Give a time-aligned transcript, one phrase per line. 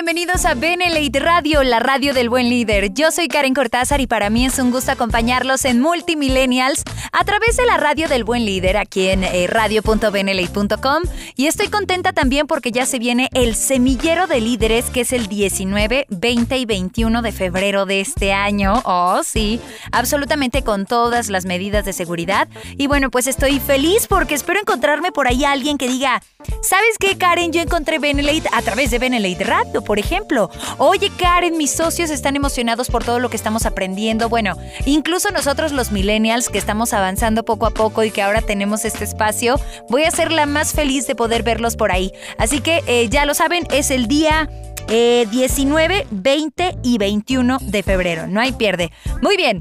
[0.00, 2.94] Bienvenidos a Benelate Radio, la radio del buen líder.
[2.94, 7.58] Yo soy Karen Cortázar y para mí es un gusto acompañarlos en Multimillennials a través
[7.58, 11.02] de la radio del buen líder aquí en eh, radio.benelate.com
[11.36, 15.26] y estoy contenta también porque ya se viene el semillero de líderes que es el
[15.26, 18.80] 19, 20 y 21 de febrero de este año.
[18.86, 19.60] Oh, sí,
[19.92, 22.48] absolutamente con todas las medidas de seguridad.
[22.78, 26.22] Y bueno, pues estoy feliz porque espero encontrarme por ahí a alguien que diga,
[26.62, 27.52] ¿sabes qué, Karen?
[27.52, 30.50] Yo encontré Benelate a través de Benelate Late Radio, por ejemplo.
[30.78, 34.28] Oye, Karen, mis socios están emocionados por todo lo que estamos aprendiendo.
[34.28, 38.84] Bueno, incluso nosotros los millennials que estamos avanzando poco a poco y que ahora tenemos
[38.84, 39.56] este espacio,
[39.88, 42.12] voy a ser la más feliz de poder verlos por ahí.
[42.38, 44.48] Así que eh, ya lo saben, es el día
[44.86, 48.28] 19, eh, 20 y 21 de febrero.
[48.28, 48.92] No hay pierde.
[49.20, 49.60] Muy bien.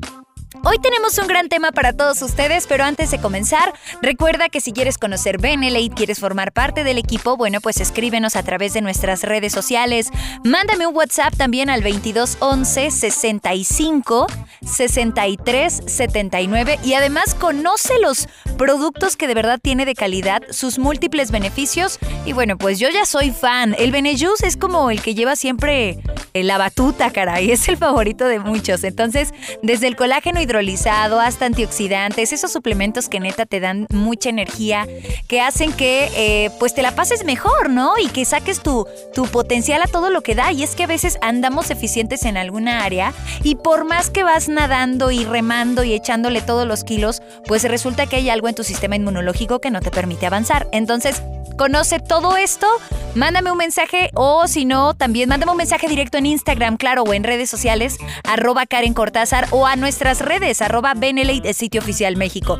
[0.65, 4.73] Hoy tenemos un gran tema para todos ustedes, pero antes de comenzar, recuerda que si
[4.73, 9.23] quieres conocer Benelate, quieres formar parte del equipo, bueno, pues escríbenos a través de nuestras
[9.23, 10.09] redes sociales.
[10.43, 14.27] Mándame un WhatsApp también al 2211 65
[14.65, 21.31] 63 79 y además conoce los productos que de verdad tiene de calidad, sus múltiples
[21.31, 23.75] beneficios y bueno, pues yo ya soy fan.
[23.80, 25.99] El Benejus es como el que lleva siempre
[26.33, 28.83] la batuta, caray, es el favorito de muchos.
[28.83, 34.30] Entonces, desde el colágeno y hidrolizado, hasta antioxidantes, esos suplementos que neta te dan mucha
[34.30, 34.88] energía,
[35.28, 37.94] que hacen que eh, pues te la pases mejor, ¿no?
[38.02, 40.52] Y que saques tu, tu potencial a todo lo que da.
[40.52, 44.50] Y es que a veces andamos eficientes en alguna área y por más que vas
[44.50, 48.64] nadando y remando y echándole todos los kilos, pues resulta que hay algo en tu
[48.64, 50.67] sistema inmunológico que no te permite avanzar.
[50.72, 51.22] Entonces,
[51.59, 52.67] conoce todo esto,
[53.16, 57.14] mándame un mensaje o si no, también mándame un mensaje directo en Instagram, claro, o
[57.14, 60.29] en redes sociales, arroba Karen Cortázar o a nuestras redes,
[60.62, 62.60] arroba Benelate, sitio oficial México.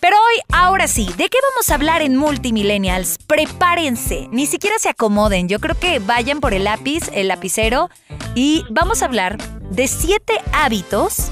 [0.00, 3.18] Pero hoy, ahora sí, ¿de qué vamos a hablar en Multimillennials?
[3.26, 7.90] Prepárense, ni siquiera se acomoden, yo creo que vayan por el lápiz, el lapicero,
[8.34, 9.38] y vamos a hablar
[9.70, 11.28] de siete hábitos,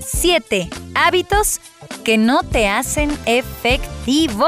[0.00, 1.60] siete hábitos
[2.04, 4.46] que no te hacen efectivo.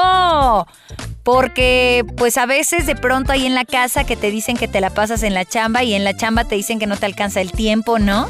[1.25, 4.81] Porque pues a veces de pronto hay en la casa que te dicen que te
[4.81, 7.41] la pasas en la chamba y en la chamba te dicen que no te alcanza
[7.41, 8.29] el tiempo, ¿no?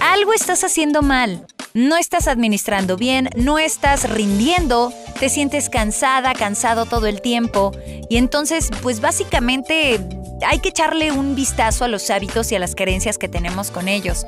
[0.00, 1.46] Algo estás haciendo mal.
[1.74, 7.72] No estás administrando bien, no estás rindiendo, te sientes cansada, cansado todo el tiempo.
[8.08, 10.00] Y entonces, pues básicamente
[10.46, 13.88] hay que echarle un vistazo a los hábitos y a las creencias que tenemos con
[13.88, 14.26] ellos.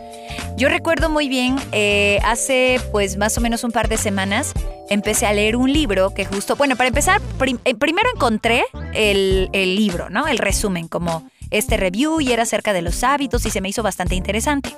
[0.57, 4.53] Yo recuerdo muy bien, eh, hace pues más o menos un par de semanas,
[4.91, 7.21] empecé a leer un libro que justo, bueno, para empezar,
[7.65, 10.27] eh, primero encontré el, el libro, ¿no?
[10.27, 13.83] El resumen, como este review y era acerca de los hábitos y se me hizo
[13.83, 14.75] bastante interesante.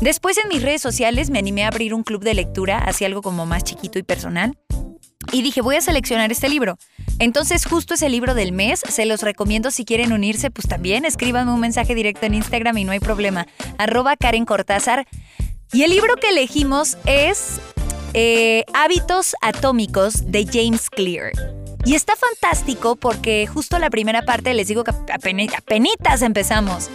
[0.00, 3.20] Después en mis redes sociales me animé a abrir un club de lectura, hacia algo
[3.20, 4.56] como más chiquito y personal.
[5.32, 6.78] Y dije, voy a seleccionar este libro.
[7.18, 11.52] Entonces, justo ese libro del mes, se los recomiendo si quieren unirse, pues también escríbanme
[11.52, 13.46] un mensaje directo en Instagram y no hay problema.
[13.76, 15.06] Arroba Karen Cortázar.
[15.72, 17.60] Y el libro que elegimos es
[18.14, 21.32] eh, Hábitos Atómicos de James Clear.
[21.84, 26.88] Y está fantástico porque justo la primera parte, les digo que apenas empezamos.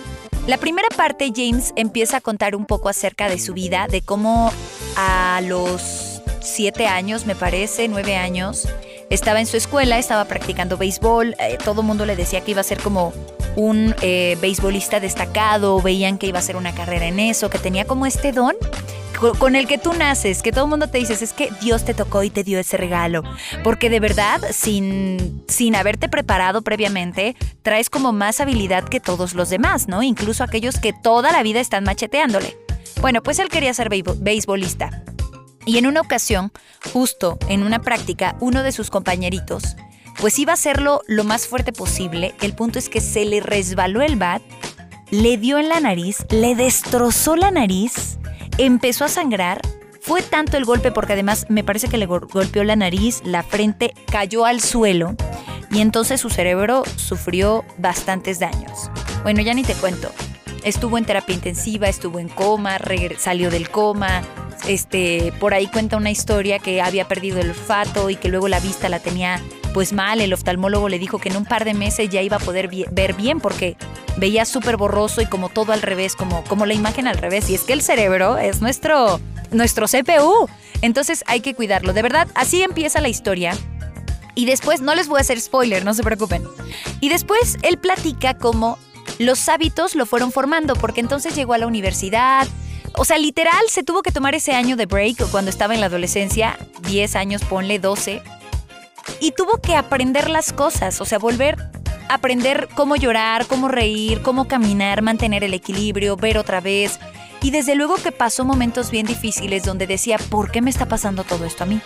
[0.45, 4.51] La primera parte, James empieza a contar un poco acerca de su vida, de cómo
[4.97, 8.67] a los siete años, me parece, nueve años.
[9.09, 11.35] Estaba en su escuela, estaba practicando béisbol.
[11.39, 13.13] Eh, todo el mundo le decía que iba a ser como
[13.55, 15.81] un eh, beisbolista destacado.
[15.81, 18.53] Veían que iba a hacer una carrera en eso, que tenía como este don
[19.31, 21.93] con el que tú naces, que todo el mundo te dice, es que Dios te
[21.93, 23.23] tocó y te dio ese regalo.
[23.63, 29.49] Porque de verdad, sin, sin haberte preparado previamente, traes como más habilidad que todos los
[29.49, 30.03] demás, ¿no?
[30.03, 32.57] Incluso aquellos que toda la vida están macheteándole.
[33.01, 35.03] Bueno, pues él quería ser beisbolista.
[35.65, 36.51] Y en una ocasión,
[36.91, 39.77] justo en una práctica, uno de sus compañeritos,
[40.19, 42.35] pues iba a hacerlo lo más fuerte posible.
[42.41, 44.41] El punto es que se le resbaló el bat,
[45.11, 48.17] le dio en la nariz, le destrozó la nariz,
[48.57, 49.61] empezó a sangrar.
[50.01, 53.93] Fue tanto el golpe porque además me parece que le golpeó la nariz, la frente,
[54.11, 55.15] cayó al suelo
[55.71, 58.91] y entonces su cerebro sufrió bastantes daños.
[59.23, 60.11] Bueno, ya ni te cuento.
[60.63, 62.77] Estuvo en terapia intensiva, estuvo en coma,
[63.17, 64.21] salió del coma,
[64.67, 68.59] este, por ahí cuenta una historia que había perdido el olfato y que luego la
[68.59, 69.41] vista la tenía
[69.73, 70.21] pues mal.
[70.21, 73.13] El oftalmólogo le dijo que en un par de meses ya iba a poder ver
[73.13, 73.75] bien porque
[74.17, 77.49] veía súper borroso y como todo al revés, como, como la imagen al revés.
[77.49, 79.19] Y es que el cerebro es nuestro
[79.53, 80.49] nuestro CPU.
[80.81, 81.93] Entonces hay que cuidarlo.
[81.93, 83.55] De verdad, así empieza la historia.
[84.35, 86.43] Y después, no les voy a hacer spoiler, no se preocupen.
[86.99, 88.79] Y después él platica cómo
[89.19, 92.47] los hábitos lo fueron formando, porque entonces llegó a la universidad.
[92.95, 95.85] O sea, literal, se tuvo que tomar ese año de break cuando estaba en la
[95.87, 98.21] adolescencia, 10 años, ponle 12.
[99.19, 101.57] Y tuvo que aprender las cosas, o sea, volver
[102.09, 106.99] a aprender cómo llorar, cómo reír, cómo caminar, mantener el equilibrio, ver otra vez.
[107.41, 111.23] Y desde luego que pasó momentos bien difíciles donde decía, ¿por qué me está pasando
[111.23, 111.81] todo esto a mí?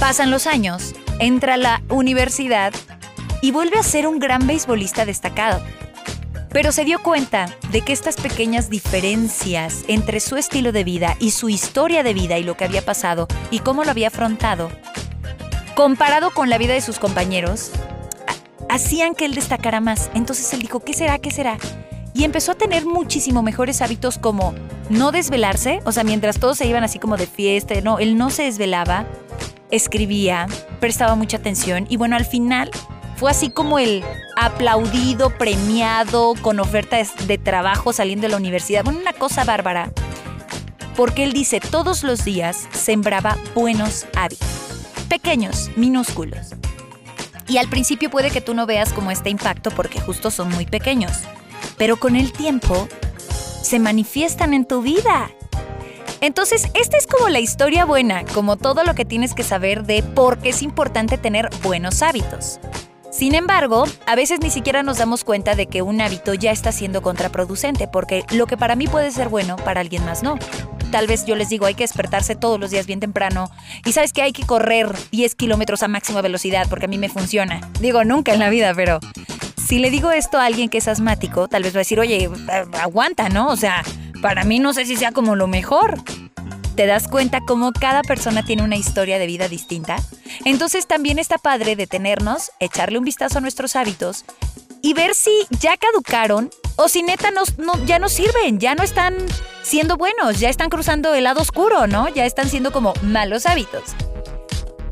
[0.00, 2.72] Pasan los años, entra a la universidad
[3.40, 5.62] y vuelve a ser un gran beisbolista destacado.
[6.50, 11.30] Pero se dio cuenta de que estas pequeñas diferencias entre su estilo de vida y
[11.30, 14.70] su historia de vida y lo que había pasado y cómo lo había afrontado,
[15.74, 17.70] comparado con la vida de sus compañeros,
[18.68, 20.10] hacían que él destacara más.
[20.14, 21.18] Entonces él dijo, ¿qué será?
[21.18, 21.58] ¿Qué será?
[22.14, 24.54] Y empezó a tener muchísimo mejores hábitos como
[24.90, 28.28] no desvelarse, o sea, mientras todos se iban así como de fiesta, no, él no
[28.28, 29.06] se desvelaba,
[29.70, 30.46] escribía,
[30.80, 32.70] prestaba mucha atención y bueno, al final
[33.16, 34.04] fue así como el
[34.36, 38.84] aplaudido, premiado, con ofertas de trabajo saliendo de la universidad.
[38.84, 39.92] Bueno, una cosa bárbara.
[40.96, 44.61] Porque él dice, todos los días sembraba buenos hábitos.
[45.12, 46.54] Pequeños, minúsculos.
[47.46, 50.64] Y al principio puede que tú no veas como este impacto porque justo son muy
[50.64, 51.12] pequeños.
[51.76, 52.88] Pero con el tiempo
[53.62, 55.30] se manifiestan en tu vida.
[56.22, 60.02] Entonces, esta es como la historia buena, como todo lo que tienes que saber de
[60.02, 62.58] por qué es importante tener buenos hábitos.
[63.10, 66.72] Sin embargo, a veces ni siquiera nos damos cuenta de que un hábito ya está
[66.72, 70.38] siendo contraproducente, porque lo que para mí puede ser bueno, para alguien más no.
[70.92, 73.50] Tal vez yo les digo, hay que despertarse todos los días bien temprano
[73.86, 77.08] y sabes que hay que correr 10 kilómetros a máxima velocidad porque a mí me
[77.08, 77.66] funciona.
[77.80, 79.00] Digo, nunca en la vida, pero
[79.56, 82.28] si le digo esto a alguien que es asmático, tal vez va a decir, oye,
[82.78, 83.48] aguanta, ¿no?
[83.48, 83.82] O sea,
[84.20, 85.98] para mí no sé si sea como lo mejor
[86.76, 89.96] te das cuenta cómo cada persona tiene una historia de vida distinta.
[90.44, 94.26] Entonces también está padre detenernos, echarle un vistazo a nuestros hábitos
[94.82, 96.50] y ver si ya caducaron
[96.82, 97.30] o si neta
[97.86, 99.14] ya no sirven, ya no están
[99.62, 102.08] siendo buenos, ya están cruzando el lado oscuro, ¿no?
[102.08, 103.82] Ya están siendo como malos hábitos.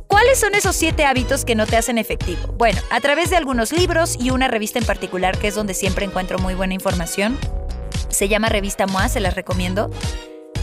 [0.07, 2.55] ¿Cuáles son esos siete hábitos que no te hacen efectivo?
[2.57, 6.05] Bueno, a través de algunos libros y una revista en particular que es donde siempre
[6.05, 7.37] encuentro muy buena información.
[8.09, 9.91] Se llama Revista MOA, se las recomiendo.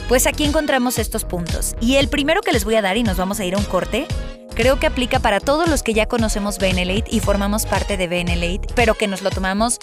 [0.08, 1.76] Pues aquí encontramos estos puntos.
[1.82, 3.66] Y el primero que les voy a dar, y nos vamos a ir a un
[3.66, 4.08] corte,
[4.56, 8.68] creo que aplica para todos los que ya conocemos Benelate y formamos parte de Benelate,
[8.76, 9.80] pero que nos lo tomamos,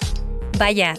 [0.57, 0.95] vaya,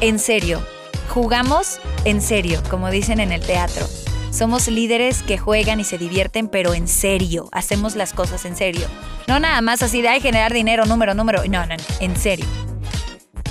[0.00, 0.64] en serio.
[1.08, 3.86] Jugamos en serio, como dicen en el teatro.
[4.30, 7.48] Somos líderes que juegan y se divierten, pero en serio.
[7.52, 8.86] Hacemos las cosas en serio.
[9.26, 11.42] No nada más así de generar dinero, número, número.
[11.44, 12.46] No, no, no, en serio.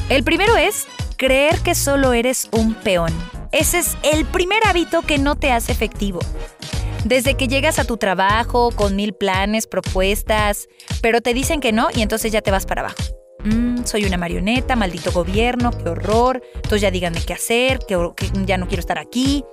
[0.09, 0.85] El primero es
[1.17, 3.13] creer que solo eres un peón.
[3.51, 6.19] Ese es el primer hábito que no te hace efectivo.
[7.03, 10.67] Desde que llegas a tu trabajo con mil planes, propuestas,
[11.01, 12.97] pero te dicen que no y entonces ya te vas para abajo.
[13.45, 17.95] Mm, soy una marioneta, maldito gobierno, qué horror, entonces ya díganme qué hacer, que,
[18.45, 19.45] ya no quiero estar aquí.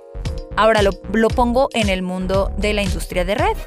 [0.55, 3.57] Ahora lo, lo pongo en el mundo de la industria de red.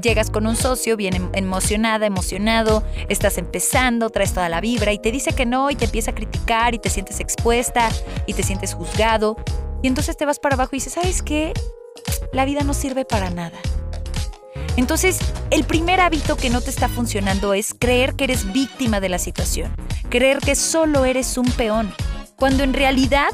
[0.00, 4.98] Llegas con un socio bien em, emocionada, emocionado, estás empezando, traes toda la vibra y
[4.98, 7.88] te dice que no y te empieza a criticar y te sientes expuesta
[8.26, 9.36] y te sientes juzgado.
[9.82, 11.52] Y entonces te vas para abajo y dices, ¿sabes qué?
[12.32, 13.58] La vida no sirve para nada.
[14.78, 15.18] Entonces,
[15.50, 19.18] el primer hábito que no te está funcionando es creer que eres víctima de la
[19.18, 19.74] situación,
[20.08, 21.92] creer que solo eres un peón,
[22.36, 23.30] cuando en realidad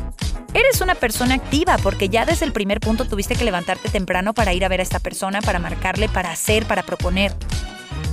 [0.54, 4.54] eres una persona activa porque ya desde el primer punto tuviste que levantarte temprano para
[4.54, 7.34] ir a ver a esta persona, para marcarle, para hacer, para proponer.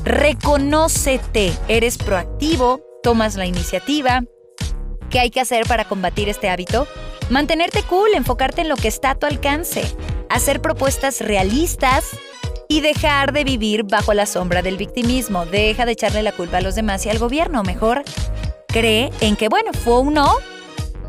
[0.03, 4.23] Reconócete, eres proactivo, tomas la iniciativa.
[5.09, 6.85] ¿Qué hay que hacer para combatir este hábito?
[7.29, 9.85] Mantenerte cool, enfocarte en lo que está a tu alcance,
[10.29, 12.03] hacer propuestas realistas
[12.71, 15.45] y dejar de vivir bajo la sombra del victimismo.
[15.45, 17.63] Deja de echarle la culpa a los demás y al gobierno.
[17.63, 18.01] Mejor
[18.67, 20.37] cree en que, bueno, fue un no,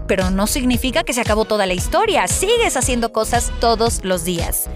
[0.08, 2.26] pero no significa que se acabó toda la historia.
[2.26, 4.68] Sigues haciendo cosas todos los días.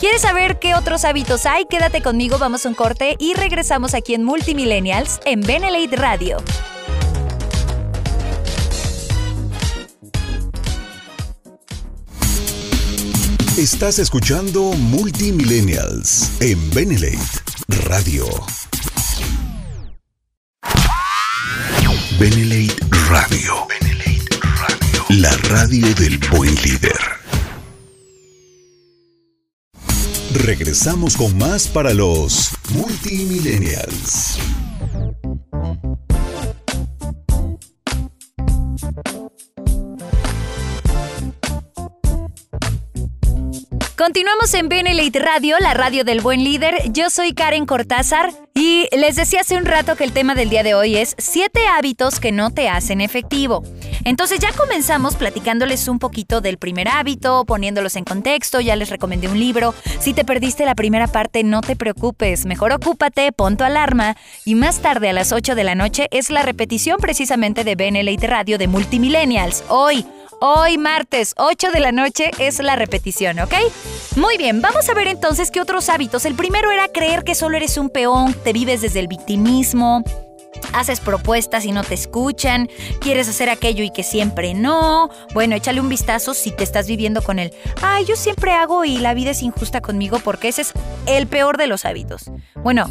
[0.00, 1.64] ¿Quieres saber qué otros hábitos hay?
[1.66, 6.38] Quédate conmigo, vamos a un corte y regresamos aquí en Multimillennials en Benelate Radio.
[13.62, 17.16] Estás escuchando Multimillennials en Benelate
[17.86, 18.26] Radio.
[22.18, 22.74] Benelate
[23.08, 23.68] Radio.
[25.10, 26.98] La radio del buen líder.
[30.34, 34.38] Regresamos con más para los multimillennials.
[44.02, 46.90] Continuamos en Benelite Radio, la radio del buen líder.
[46.90, 50.64] Yo soy Karen Cortázar y les decía hace un rato que el tema del día
[50.64, 53.62] de hoy es 7 hábitos que no te hacen efectivo.
[54.04, 59.28] Entonces ya comenzamos platicándoles un poquito del primer hábito, poniéndolos en contexto, ya les recomendé
[59.28, 59.72] un libro.
[60.00, 64.56] Si te perdiste la primera parte, no te preocupes, mejor ocúpate, pon tu alarma y
[64.56, 68.58] más tarde a las 8 de la noche es la repetición precisamente de Benelite Radio
[68.58, 69.62] de Multimillennials.
[69.68, 70.04] Hoy
[70.44, 73.54] Hoy martes, 8 de la noche, es la repetición, ¿ok?
[74.16, 76.24] Muy bien, vamos a ver entonces qué otros hábitos.
[76.24, 80.02] El primero era creer que solo eres un peón, te vives desde el victimismo,
[80.72, 82.68] haces propuestas y no te escuchan,
[83.00, 85.10] quieres hacer aquello y que siempre no.
[85.32, 87.52] Bueno, échale un vistazo si te estás viviendo con él.
[87.80, 90.72] Ay, yo siempre hago y la vida es injusta conmigo porque ese es
[91.06, 92.32] el peor de los hábitos.
[92.56, 92.90] Bueno,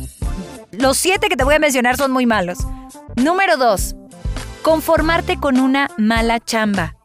[0.71, 2.59] los siete que te voy a mencionar son muy malos.
[3.17, 3.97] Número dos,
[4.61, 6.95] conformarte con una mala chamba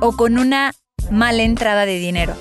[0.00, 0.74] o con una
[1.10, 2.34] mala entrada de dinero.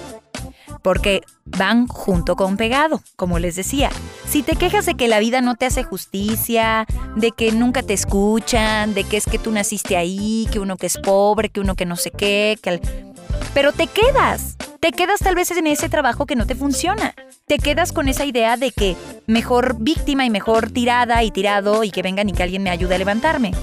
[0.82, 3.90] Porque van junto con pegado, como les decía.
[4.28, 6.86] Si te quejas de que la vida no te hace justicia,
[7.16, 10.88] de que nunca te escuchan, de que es que tú naciste ahí, que uno que
[10.88, 12.82] es pobre, que uno que no sé qué, que...
[13.54, 17.16] Pero te quedas, te quedas tal vez en ese trabajo que no te funciona.
[17.48, 18.96] Te quedas con esa idea de que
[19.28, 22.96] mejor víctima y mejor tirada y tirado y que vengan y que alguien me ayude
[22.96, 23.54] a levantarme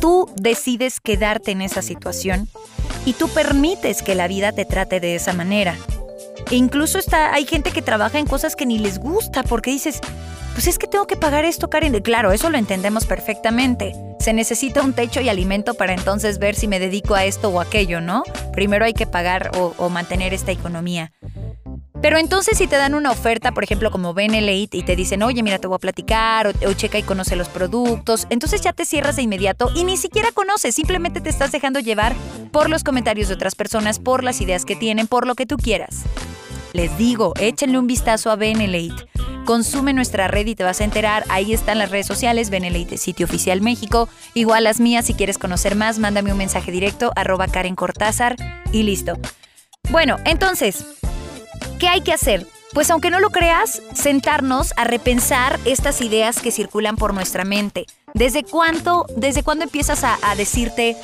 [0.00, 2.48] tú decides quedarte en esa situación
[3.04, 5.76] y tú permites que la vida te trate de esa manera.
[6.50, 10.00] E incluso está, hay gente que trabaja en cosas que ni les gusta porque dices,
[10.54, 11.92] pues es que tengo que pagar esto, Karen.
[12.00, 13.92] Claro, eso lo entendemos perfectamente.
[14.18, 17.60] Se necesita un techo y alimento para entonces ver si me dedico a esto o
[17.60, 18.24] aquello, ¿no?
[18.52, 21.12] Primero hay que pagar o, o mantener esta economía.
[22.00, 25.42] Pero entonces si te dan una oferta, por ejemplo, como Benelite y te dicen, oye,
[25.42, 29.16] mira, te voy a platicar, o, checa y conoce los productos, entonces ya te cierras
[29.16, 32.14] de inmediato y ni siquiera conoces, simplemente te estás dejando llevar
[32.52, 35.56] por los comentarios de otras personas, por las ideas que tienen, por lo que tú
[35.56, 36.04] quieras.
[36.72, 39.08] Les digo, échenle un vistazo a Benelite.
[39.44, 41.24] Consume nuestra red y te vas a enterar.
[41.30, 44.08] Ahí están las redes sociales, Benelite Sitio Oficial México.
[44.34, 48.36] Igual las mías, si quieres conocer más, mándame un mensaje directo, arroba Karen Cortázar
[48.72, 49.18] y listo.
[49.90, 50.84] Bueno, entonces,
[51.78, 52.44] ¿Qué hay que hacer?
[52.74, 57.86] Pues aunque no lo creas, sentarnos a repensar estas ideas que circulan por nuestra mente.
[58.14, 60.96] ¿Desde cuánto, desde cuándo empiezas a, decirte,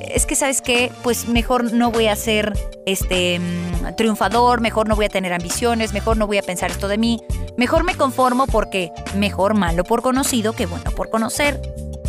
[0.00, 2.52] es que sabes qué, pues mejor no voy a ser
[2.86, 6.86] este mm, triunfador, mejor no voy a tener ambiciones, mejor no voy a pensar esto
[6.86, 7.20] de mí,
[7.56, 11.60] mejor me conformo porque mejor malo por conocido que bueno por conocer.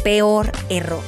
[0.03, 1.03] Peor error.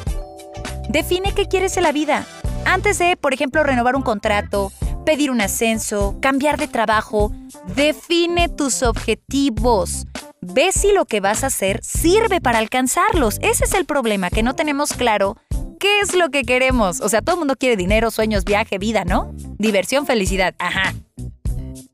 [0.89, 2.25] Define qué quieres en la vida.
[2.65, 4.71] Antes de, por ejemplo, renovar un contrato,
[5.05, 7.31] pedir un ascenso, cambiar de trabajo.
[7.75, 10.05] Define tus objetivos.
[10.41, 13.37] Ve si lo que vas a hacer sirve para alcanzarlos.
[13.41, 15.37] Ese es el problema, que no tenemos claro
[15.79, 17.01] qué es lo que queremos.
[17.01, 19.31] O sea, todo el mundo quiere dinero, sueños, viaje, vida, ¿no?
[19.57, 20.55] Diversión, felicidad.
[20.59, 20.93] Ajá.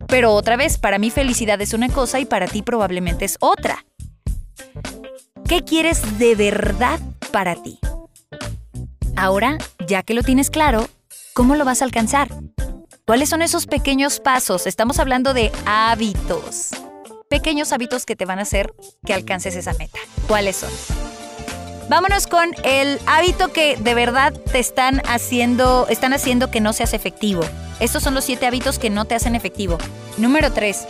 [0.08, 3.86] Pero otra vez, para mí felicidad es una cosa y para ti probablemente es otra.
[5.48, 7.00] ¿Qué quieres de verdad
[7.32, 7.80] para ti?
[9.16, 10.88] Ahora, ya que lo tienes claro,
[11.34, 12.30] ¿cómo lo vas a alcanzar?
[13.06, 14.68] ¿Cuáles son esos pequeños pasos?
[14.68, 16.70] Estamos hablando de hábitos.
[17.30, 18.74] Pequeños hábitos que te van a hacer
[19.06, 20.00] que alcances esa meta.
[20.28, 20.70] ¿Cuáles son?
[21.90, 26.94] Vámonos con el hábito que de verdad te están haciendo, están haciendo que no seas
[26.94, 27.42] efectivo.
[27.80, 29.78] Estos son los siete hábitos que no te hacen efectivo.
[30.18, 30.88] Número tres.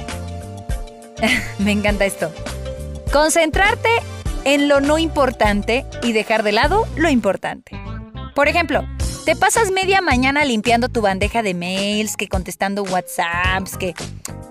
[1.59, 2.31] Me encanta esto.
[3.11, 3.89] Concentrarte
[4.43, 7.79] en lo no importante y dejar de lado lo importante.
[8.35, 8.83] Por ejemplo,
[9.25, 13.93] te pasas media mañana limpiando tu bandeja de mails, que contestando WhatsApps, que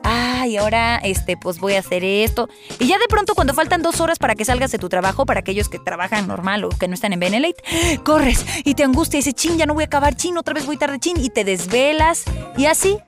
[0.03, 2.49] ay, ahora este, pues voy a hacer esto.
[2.79, 5.41] Y ya de pronto, cuando faltan dos horas para que salgas de tu trabajo, para
[5.41, 7.63] aquellos que trabajan normal o que no están en Benelite,
[8.05, 10.67] corres y te angustia y dices, chin, ya no voy a acabar, chin, otra vez
[10.67, 12.25] voy tarde, chin, y te desvelas.
[12.57, 12.99] Y así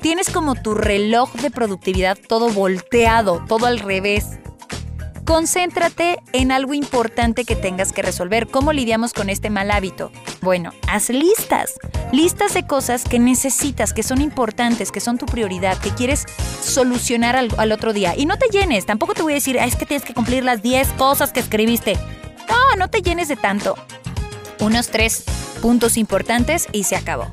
[0.00, 4.38] tienes como tu reloj de productividad todo volteado, todo al revés.
[5.24, 8.46] Concéntrate en algo importante que tengas que resolver.
[8.46, 10.12] ¿Cómo lidiamos con este mal hábito?
[10.42, 11.74] Bueno, haz listas.
[12.12, 16.26] Listas de cosas que necesitas, que son importantes, que son tu prioridad, que quieres
[16.62, 18.14] solucionar al, otro día.
[18.14, 18.84] Y no te llenes.
[18.84, 21.96] Tampoco te voy a decir, es que tienes que cumplir las 10 cosas que escribiste.
[22.46, 23.76] No, no te llenes de tanto.
[24.60, 25.24] Unos tres
[25.62, 27.32] puntos importantes y se acabó.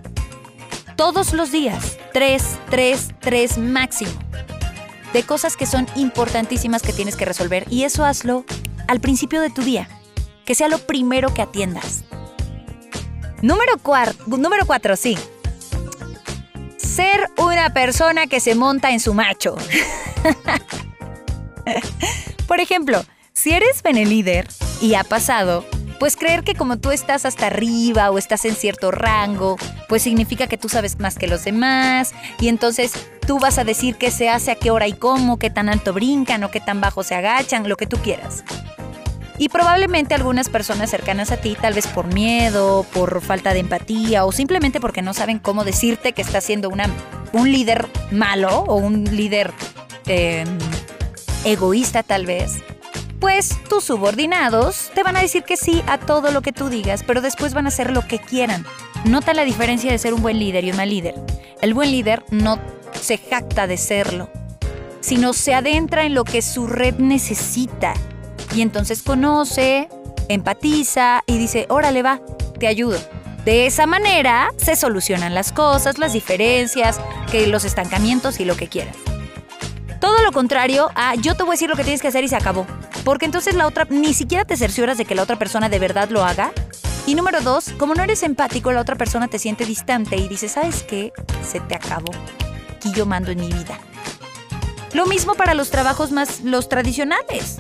[0.95, 1.97] Todos los días.
[2.13, 4.11] Tres, tres, tres máximo
[5.13, 8.45] de cosas que son importantísimas que tienes que resolver y eso hazlo
[8.87, 9.87] al principio de tu día,
[10.45, 12.03] que sea lo primero que atiendas.
[13.41, 13.73] Número,
[14.27, 15.17] número cuatro, sí.
[16.77, 19.55] Ser una persona que se monta en su macho.
[22.47, 23.03] Por ejemplo,
[23.33, 24.47] si eres líder
[24.81, 25.65] y ha pasado,
[25.99, 30.47] pues creer que como tú estás hasta arriba o estás en cierto rango, pues significa
[30.47, 32.93] que tú sabes más que los demás y entonces
[33.31, 35.93] tú vas a decir qué se hace, a qué hora y cómo, qué tan alto
[35.93, 38.43] brincan o qué tan bajo se agachan, lo que tú quieras.
[39.37, 44.25] Y probablemente algunas personas cercanas a ti, tal vez por miedo, por falta de empatía
[44.25, 46.89] o simplemente porque no saben cómo decirte que estás siendo una,
[47.31, 49.53] un líder malo o un líder
[50.07, 50.45] em,
[51.45, 52.57] egoísta tal vez,
[53.21, 57.05] pues tus subordinados te van a decir que sí a todo lo que tú digas,
[57.07, 58.65] pero después van a hacer lo que quieran.
[59.05, 61.15] Nota la diferencia de ser un buen líder y un mal líder.
[61.61, 62.59] El buen líder no
[62.99, 64.29] se jacta de serlo,
[64.99, 67.93] sino se adentra en lo que su red necesita
[68.53, 69.89] y entonces conoce,
[70.27, 72.21] empatiza y dice, órale va,
[72.59, 72.99] te ayudo.
[73.45, 76.99] De esa manera se solucionan las cosas, las diferencias,
[77.31, 78.95] que los estancamientos y lo que quieras.
[79.99, 82.27] Todo lo contrario a yo te voy a decir lo que tienes que hacer y
[82.27, 82.67] se acabó.
[83.03, 86.09] Porque entonces la otra ni siquiera te cercioras de que la otra persona de verdad
[86.09, 86.51] lo haga.
[87.07, 90.47] Y número dos, como no eres empático, la otra persona te siente distante y dice,
[90.49, 91.11] ¿sabes qué?
[91.43, 92.11] Se te acabó.
[92.93, 93.79] Yo mando en mi vida.
[94.93, 97.57] Lo mismo para los trabajos más los tradicionales.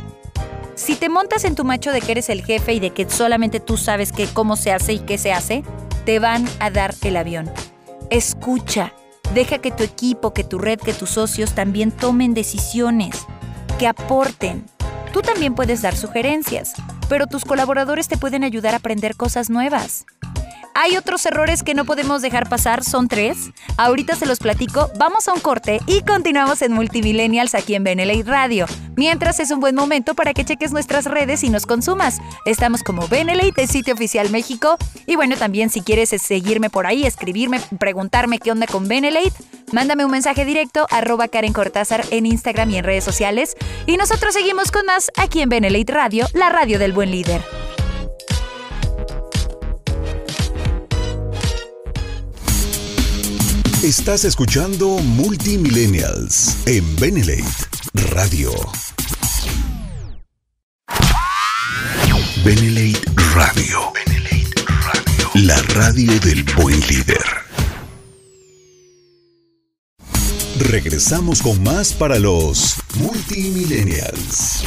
[0.75, 3.59] Si te montas en tu macho de que eres el jefe y de que solamente
[3.59, 5.63] tú sabes cómo se hace y qué se hace,
[6.05, 7.51] te van a dar el avión.
[8.09, 8.93] Escucha,
[9.33, 13.15] deja que tu equipo, que tu red, que tus socios también tomen decisiones,
[13.77, 14.65] que aporten.
[15.13, 16.73] Tú también puedes dar sugerencias,
[17.07, 20.05] pero tus colaboradores te pueden ayudar a aprender cosas nuevas.
[20.73, 23.51] Hay otros errores que no podemos dejar pasar, son tres.
[23.77, 28.23] Ahorita se los platico, vamos a un corte y continuamos en Multimillennials aquí en Benelate
[28.23, 28.65] Radio.
[28.95, 32.19] Mientras es un buen momento para que cheques nuestras redes y nos consumas.
[32.45, 34.77] Estamos como Benelate, el sitio oficial México.
[35.05, 39.33] Y bueno, también si quieres seguirme por ahí, escribirme, preguntarme qué onda con Benelate,
[39.73, 43.55] mándame un mensaje directo arroba Karen Cortázar en Instagram y en redes sociales.
[43.87, 47.41] Y nosotros seguimos con más aquí en Benelate Radio, la radio del buen líder.
[53.83, 57.43] Estás escuchando Multimillennials en Benelate
[58.13, 58.51] Radio.
[62.45, 63.01] Benelate
[63.33, 63.91] Radio.
[64.05, 65.29] Benelate Radio.
[65.33, 67.25] La radio del buen líder.
[70.59, 74.63] Regresamos con más para los Multimillennials.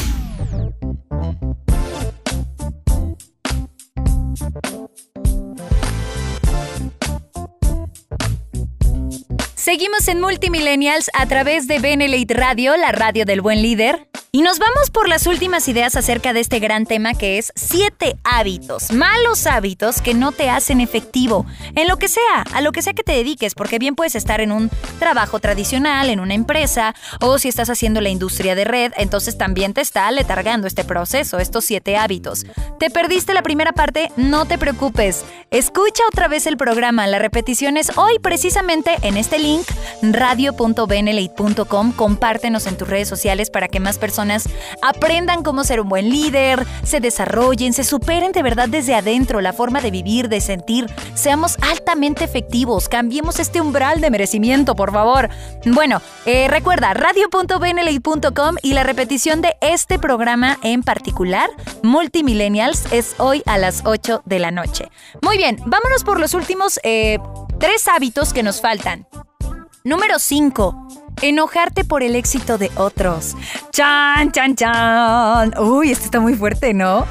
[9.75, 14.07] Seguimos en Multimillennials a través de Benelite Radio, la radio del buen líder.
[14.35, 18.17] Y nos vamos por las últimas ideas acerca de este gran tema que es siete
[18.25, 22.83] hábitos, malos hábitos que no te hacen efectivo en lo que sea, a lo que
[22.83, 26.97] sea que te dediques, porque bien puedes estar en un trabajo tradicional, en una empresa,
[27.21, 31.39] o si estás haciendo la industria de red, entonces también te está letargando este proceso,
[31.39, 32.45] estos siete hábitos.
[32.81, 34.11] ¿Te perdiste la primera parte?
[34.17, 35.25] No te preocupes.
[35.53, 39.65] Escucha otra vez el programa, la repetición es hoy precisamente en este link,
[40.03, 44.24] radio.benelite.com, compártenos en tus redes sociales para que más personas
[44.83, 49.53] aprendan cómo ser un buen líder, se desarrollen, se superen de verdad desde adentro la
[49.53, 55.29] forma de vivir, de sentir, seamos altamente efectivos, cambiemos este umbral de merecimiento, por favor.
[55.67, 61.51] Bueno, eh, recuerda radio.bnli.com y la repetición de este programa en particular,
[61.83, 64.91] Multimillennials, es hoy a las 8 de la noche.
[65.23, 67.19] Muy bien, vámonos por los últimos eh,
[67.59, 69.07] tres hábitos que nos faltan.
[69.85, 73.37] Número 5 Enojarte por el éxito de otros.
[73.73, 75.59] Chan, chan, chan.
[75.59, 77.07] Uy, esto está muy fuerte, ¿no?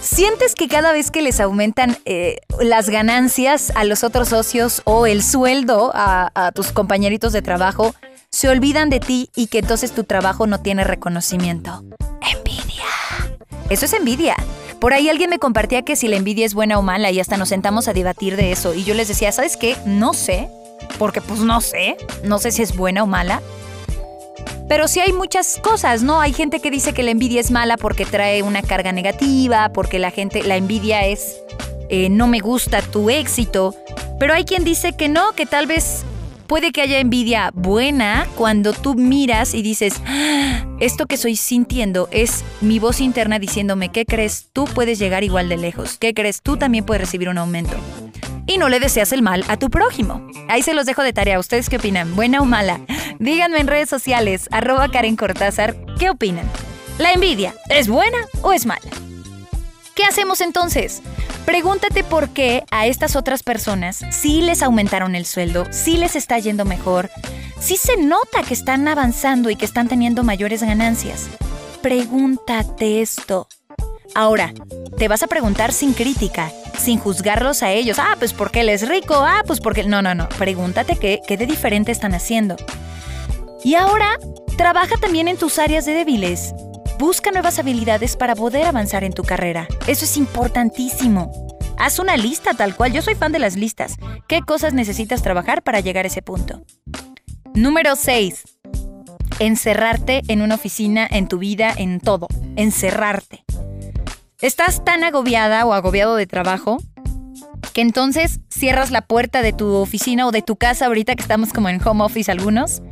[0.00, 5.06] ¿Sientes que cada vez que les aumentan eh, las ganancias a los otros socios o
[5.06, 7.94] el sueldo a, a tus compañeritos de trabajo,
[8.30, 11.82] se olvidan de ti y que entonces tu trabajo no tiene reconocimiento?
[12.20, 12.84] Envidia.
[13.70, 14.36] Eso es envidia.
[14.78, 17.38] Por ahí alguien me compartía que si la envidia es buena o mala y hasta
[17.38, 18.74] nos sentamos a debatir de eso.
[18.74, 19.76] Y yo les decía, ¿sabes qué?
[19.86, 20.50] No sé
[20.98, 23.42] porque pues no sé, no sé si es buena o mala.
[24.68, 26.20] Pero sí hay muchas cosas, ¿no?
[26.20, 29.98] Hay gente que dice que la envidia es mala porque trae una carga negativa, porque
[29.98, 31.36] la gente, la envidia es
[31.90, 33.74] eh, no me gusta tu éxito.
[34.18, 36.04] Pero hay quien dice que no, que tal vez
[36.46, 42.08] puede que haya envidia buena cuando tú miras y dices, ah, esto que estoy sintiendo
[42.10, 44.48] es mi voz interna diciéndome, ¿qué crees?
[44.52, 45.98] Tú puedes llegar igual de lejos.
[45.98, 46.42] ¿Qué crees?
[46.42, 47.76] Tú también puedes recibir un aumento
[48.46, 50.26] y no le deseas el mal a tu prójimo.
[50.48, 51.38] Ahí se los dejo de tarea.
[51.38, 52.14] ¿Ustedes qué opinan?
[52.16, 52.80] ¿Buena o mala?
[53.18, 56.48] Díganme en redes sociales, arroba Karen Cortázar, ¿qué opinan?
[56.98, 58.90] ¿La envidia es buena o es mala?
[59.94, 61.02] ¿Qué hacemos entonces?
[61.46, 66.38] Pregúntate por qué a estas otras personas sí les aumentaron el sueldo, sí les está
[66.38, 67.10] yendo mejor,
[67.60, 71.28] sí se nota que están avanzando y que están teniendo mayores ganancias.
[71.82, 73.46] Pregúntate esto.
[74.14, 74.52] Ahora,
[74.96, 77.98] te vas a preguntar sin crítica, sin juzgarlos a ellos.
[77.98, 79.14] Ah, pues porque él es rico.
[79.16, 79.84] Ah, pues porque...
[79.84, 80.28] No, no, no.
[80.38, 82.56] Pregúntate qué, qué de diferente están haciendo.
[83.64, 84.18] Y ahora,
[84.56, 86.54] trabaja también en tus áreas de débiles.
[86.98, 89.66] Busca nuevas habilidades para poder avanzar en tu carrera.
[89.88, 91.32] Eso es importantísimo.
[91.76, 92.92] Haz una lista tal cual.
[92.92, 93.96] Yo soy fan de las listas.
[94.28, 96.62] ¿Qué cosas necesitas trabajar para llegar a ese punto?
[97.52, 98.44] Número 6.
[99.40, 102.28] Encerrarte en una oficina, en tu vida, en todo.
[102.56, 103.43] Encerrarte.
[104.44, 106.76] Estás tan agobiada o agobiado de trabajo
[107.72, 111.54] que entonces cierras la puerta de tu oficina o de tu casa ahorita que estamos
[111.54, 112.82] como en home office algunos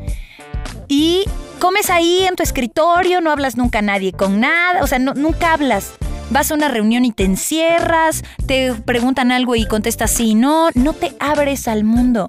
[0.89, 1.25] y
[1.61, 5.53] comes ahí en tu escritorio, no hablas nunca a nadie con nada, o sea, nunca
[5.53, 5.93] hablas.
[6.31, 10.95] Vas a una reunión y te encierras, te preguntan algo y contestas sí, no, no
[10.95, 12.29] te abres al mundo.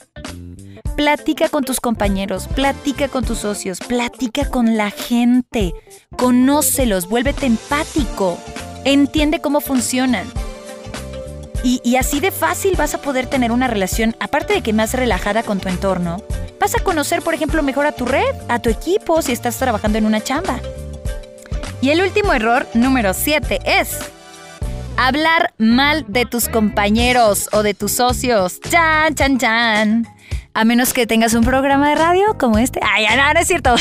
[0.98, 5.74] Platica con tus compañeros, platica con tus socios, platica con la gente,
[6.18, 8.38] conócelos, vuélvete empático,
[8.86, 10.26] entiende cómo funcionan.
[11.64, 15.44] Y, así de fácil vas a poder tener una relación, aparte de que más relajada
[15.44, 16.22] con tu entorno,
[16.60, 19.98] vas a conocer, por ejemplo, mejor a tu red, a tu equipo, si estás trabajando
[19.98, 20.60] en una chamba.
[21.80, 23.98] Y el último error, número 7, es
[24.98, 28.60] hablar mal de tus compañeros o de tus socios.
[28.60, 30.08] Chan, chan, chan.
[30.56, 32.80] A menos que tengas un programa de radio como este.
[32.84, 33.74] Ay, no, no es cierto.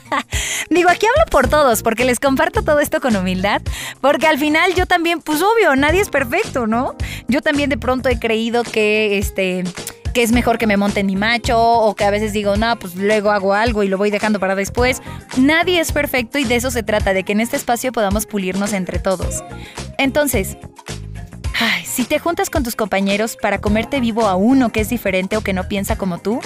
[0.70, 3.62] Digo, aquí hablo por todos, porque les comparto todo esto con humildad,
[4.00, 6.94] porque al final yo también, pues obvio, nadie es perfecto, ¿no?
[7.28, 9.64] Yo también de pronto he creído que, este,
[10.12, 12.96] que es mejor que me monte mi macho o que a veces digo, no, pues
[12.96, 15.02] luego hago algo y lo voy dejando para después.
[15.36, 18.72] Nadie es perfecto y de eso se trata, de que en este espacio podamos pulirnos
[18.72, 19.44] entre todos.
[19.98, 20.56] Entonces,
[21.62, 25.36] Ay, si te juntas con tus compañeros para comerte vivo a uno que es diferente
[25.36, 26.40] o que no piensa como tú,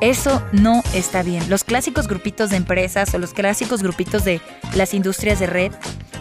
[0.00, 1.48] eso no está bien.
[1.48, 4.40] Los clásicos grupitos de empresas o los clásicos grupitos de
[4.74, 5.72] las industrias de red,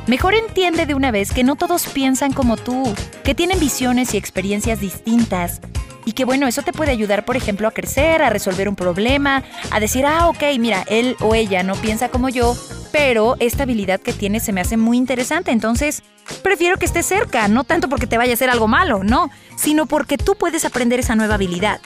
[0.06, 2.84] mejor entiende de una vez que no todos piensan como tú,
[3.24, 5.60] que tienen visiones y experiencias distintas.
[6.06, 9.44] Y que bueno, eso te puede ayudar, por ejemplo, a crecer, a resolver un problema,
[9.72, 12.56] a decir, ah, ok, mira, él o ella no piensa como yo,
[12.94, 16.04] pero esta habilidad que tiene se me hace muy interesante, entonces
[16.44, 19.88] prefiero que esté cerca, no tanto porque te vaya a hacer algo malo, no, sino
[19.88, 21.82] porque tú puedes aprender esa nueva habilidad.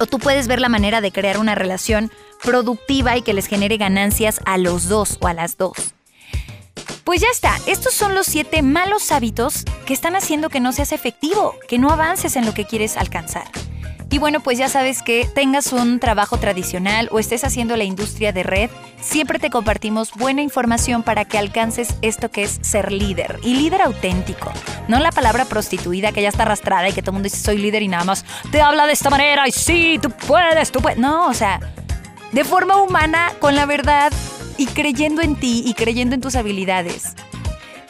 [0.00, 2.10] O tú puedes ver la manera de crear una relación
[2.42, 5.94] productiva y que les genere ganancias a los dos o a las dos.
[7.04, 10.90] Pues ya está, estos son los siete malos hábitos que están haciendo que no seas
[10.90, 13.46] efectivo, que no avances en lo que quieres alcanzar.
[14.10, 18.32] Y bueno, pues ya sabes que tengas un trabajo tradicional o estés haciendo la industria
[18.32, 23.38] de red, siempre te compartimos buena información para que alcances esto que es ser líder
[23.42, 24.50] y líder auténtico.
[24.88, 27.58] No la palabra prostituida que ya está arrastrada y que todo el mundo dice soy
[27.58, 30.98] líder y nada más te habla de esta manera y sí, tú puedes, tú puedes.
[30.98, 31.60] No, o sea,
[32.32, 34.10] de forma humana, con la verdad
[34.56, 37.14] y creyendo en ti y creyendo en tus habilidades.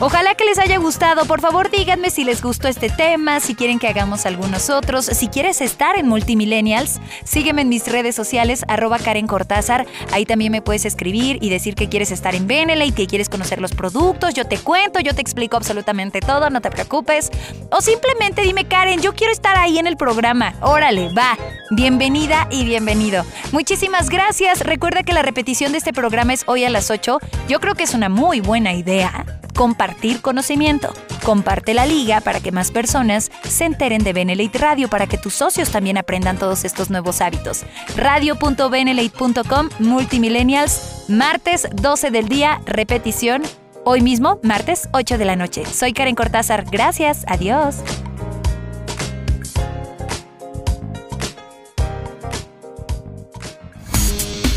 [0.00, 1.24] Ojalá que les haya gustado.
[1.24, 5.06] Por favor, díganme si les gustó este tema, si quieren que hagamos algunos otros.
[5.06, 9.88] Si quieres estar en Multimillennials, sígueme en mis redes sociales, arroba Karen Cortázar.
[10.12, 13.60] Ahí también me puedes escribir y decir que quieres estar en Benelete, que quieres conocer
[13.60, 14.34] los productos.
[14.34, 17.32] Yo te cuento, yo te explico absolutamente todo, no te preocupes.
[17.72, 20.54] O simplemente dime, Karen, yo quiero estar ahí en el programa.
[20.60, 21.36] Órale, va.
[21.72, 23.24] Bienvenida y bienvenido.
[23.50, 24.60] Muchísimas gracias.
[24.60, 27.18] Recuerda que la repetición de este programa es hoy a las 8.
[27.48, 29.24] Yo creo que es una muy buena idea
[29.58, 30.94] compartir conocimiento.
[31.24, 35.34] Comparte la liga para que más personas se enteren de Benelate Radio para que tus
[35.34, 37.64] socios también aprendan todos estos nuevos hábitos.
[37.96, 43.42] Radio.benelate.com Multimillennials, martes 12 del día, repetición.
[43.84, 45.64] Hoy mismo, martes 8 de la noche.
[45.66, 46.64] Soy Karen Cortázar.
[46.70, 47.24] Gracias.
[47.26, 47.82] Adiós.